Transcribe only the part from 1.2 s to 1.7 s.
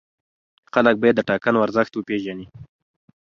ټاکنو